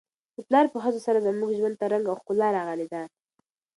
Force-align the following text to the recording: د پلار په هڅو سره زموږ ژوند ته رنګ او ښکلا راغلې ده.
د 0.35 0.37
پلار 0.47 0.65
په 0.73 0.77
هڅو 0.83 0.99
سره 1.07 1.23
زموږ 1.27 1.49
ژوند 1.59 1.75
ته 1.79 1.85
رنګ 1.93 2.05
او 2.07 2.15
ښکلا 2.21 2.47
راغلې 2.57 2.87
ده. 2.93 3.01